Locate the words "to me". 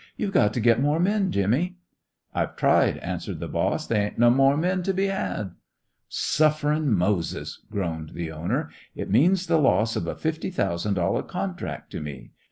11.91-12.31